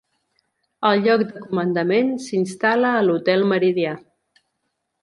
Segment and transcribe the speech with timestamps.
[0.91, 3.95] El lloc de comandament s'instal·la a l'Hotel Meridià.